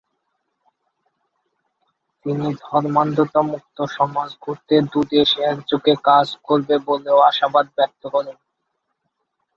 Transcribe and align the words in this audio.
তিনি 2.25 2.47
ধর্মান্ধতামুক্ত 2.61 3.77
সমাজ 3.97 4.29
গড়তে 4.41 4.75
দুদেশ 4.91 5.29
একযোগে 5.51 5.93
কাজ 6.07 6.27
করবে 6.47 6.75
বলেও 6.87 7.17
আশাবাদ 7.29 7.65
ব্যক্ত 7.77 8.03
করেন। 8.13 8.37